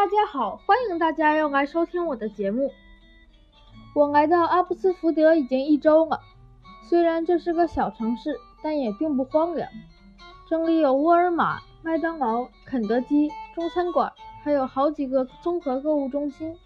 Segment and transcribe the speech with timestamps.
[0.00, 2.72] 大家好，欢迎大家又来收听我的节目。
[3.94, 6.20] 我来到阿布斯福德已经一周了，
[6.88, 9.68] 虽然这是个小城市，但也并不荒凉。
[10.48, 14.10] 这里有沃尔玛、麦当劳、肯德基、中餐馆，
[14.42, 16.56] 还有好几个综合购物中心。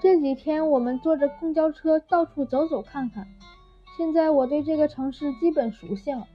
[0.00, 3.28] 这几天我们坐着公交车到处走走看看，
[3.98, 6.26] 现在我对这个城市基本熟悉了。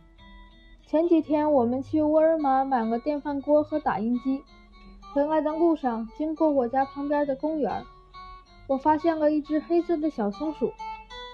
[0.85, 4.43] 前几天我们去沃尔玛买了电饭锅和打印机。
[5.14, 7.83] 回来的路上，经过我家旁边的公园，
[8.68, 10.71] 我发现了一只黑色的小松鼠。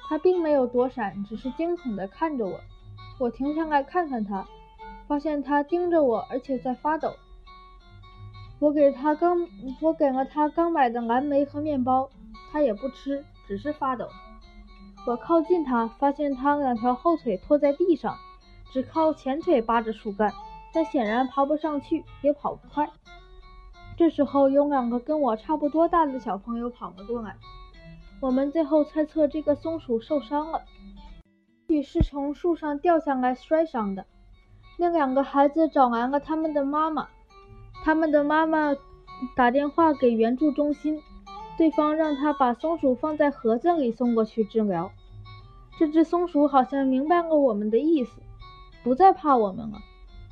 [0.09, 2.59] 它并没有躲闪，只是惊恐地看着我。
[3.19, 4.47] 我停下来看看它，
[5.07, 7.13] 发现它盯着我，而且在发抖。
[8.57, 9.47] 我给它刚，
[9.81, 12.09] 我给了它刚买的蓝莓和面包，
[12.51, 14.07] 它也不吃，只是发抖。
[15.05, 18.17] 我靠近它，发现它两条后腿拖在地上，
[18.71, 20.33] 只靠前腿扒着树干，
[20.73, 22.89] 但显然爬不上去，也跑不快。
[23.97, 27.35] 这时候，有两个跟我差不多大的小朋友跑了过来。
[28.21, 30.61] 我们最后猜测，这个松鼠受伤了，
[31.65, 34.05] 也是从树上掉下来摔伤的。
[34.77, 37.07] 那两个孩子找来了他们的妈妈，
[37.83, 38.75] 他们的妈妈
[39.35, 41.01] 打电话给援助中心，
[41.57, 44.91] 对方让他把松鼠放在盒子里送过去治疗。
[45.79, 48.21] 这只松鼠好像明白了我们的意思，
[48.83, 49.79] 不再怕我们了。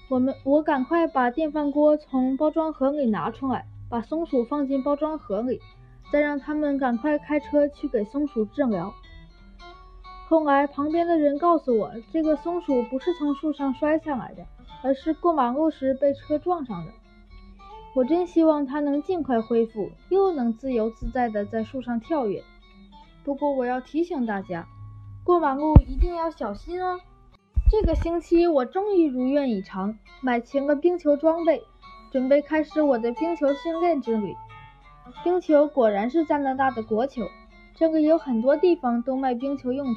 [0.08, 5.59] 我们，我赶快把电饭锅从包装盒里拿出来，把松鼠放进包装盒里，
[6.12, 8.94] 再让他们赶快开车去给松鼠治疗。
[10.28, 14.45] 后来，旁边的人告诉我，这个松鼠不是从树上摔下来的，
[14.84, 16.92] 而是过马路时被车撞上的。
[17.95, 22.44] 我真希望它能尽快恢复，又能自由自在地在树上跳跃。
[23.23, 24.67] 不过，我要提醒大家，
[25.23, 27.00] 过马路一定要小心哦。
[27.67, 31.63] 这个星期我终于如愿以偿，买齐了冰球装备，
[32.11, 34.35] 准备开始我的冰球训练之旅。
[35.23, 37.28] 冰球果然是加拿大的国球，
[37.73, 39.95] 这里有很多地方都卖冰球用品，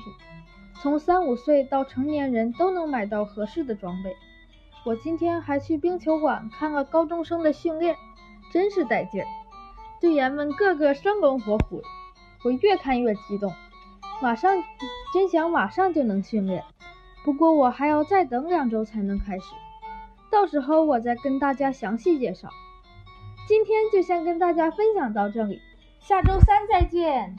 [0.81, 4.17] 从三五岁到成年人都能买到合适的装备。
[4.87, 7.95] 我今天还去冰球馆看了高中生的训练，
[8.51, 9.27] 真是带劲儿，
[10.01, 11.83] 队员们个个生龙活虎，
[12.45, 13.53] 我越看越激动，
[14.23, 14.57] 马上
[15.13, 16.65] 真想马上就能训练。
[17.29, 19.53] 不过我还要再等两周才能开始，
[20.31, 22.49] 到时候我再跟大家详细介绍。
[23.47, 25.61] 今天就先跟大家分享到这里，
[26.01, 27.37] 下周三再见。